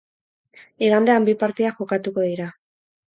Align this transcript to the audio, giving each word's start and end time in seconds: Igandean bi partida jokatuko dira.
Igandean 0.85 1.27
bi 1.27 1.35
partida 1.43 1.73
jokatuko 1.83 2.25
dira. 2.29 2.49